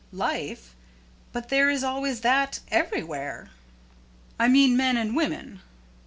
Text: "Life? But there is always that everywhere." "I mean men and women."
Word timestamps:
"Life? 0.11 0.75
But 1.31 1.49
there 1.49 1.69
is 1.69 1.83
always 1.83 2.21
that 2.21 2.59
everywhere." 2.69 3.51
"I 4.39 4.47
mean 4.47 4.75
men 4.75 4.97
and 4.97 5.15
women." 5.15 5.61